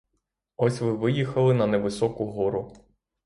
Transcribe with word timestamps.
Ось 0.57 0.81
ви 0.81 0.93
виїхали 0.93 1.53
на 1.53 1.67
невисоку 1.67 2.25
гору. 2.25 2.73